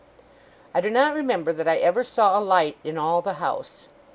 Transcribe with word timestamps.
I 0.73 0.81
do 0.81 0.89
not 0.89 1.13
remember 1.13 1.53
that 1.53 1.67
I 1.67 1.77
ever 1.77 2.03
saw 2.03 2.39
a 2.39 2.41
light 2.41 2.75
in 2.83 2.97
all 2.97 3.21
the 3.21 3.33
house. 3.33 3.87